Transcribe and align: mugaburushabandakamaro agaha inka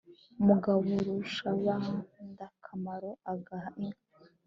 mugaburushabandakamaro 0.45 3.09
agaha 3.33 3.69
inka 3.83 4.05